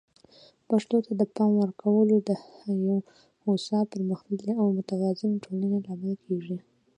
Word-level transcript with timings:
پښتو 0.69 0.97
ته 1.05 1.11
د 1.19 1.23
پام 1.35 1.51
ورکول 1.63 2.09
د 2.27 2.29
یو 2.87 2.97
هوسا، 3.43 3.79
پرمختللي 3.93 4.53
او 4.61 4.65
متوازن 4.77 5.31
ټولنې 5.43 5.77
لامل 5.85 6.15
کیږي. 6.25 6.57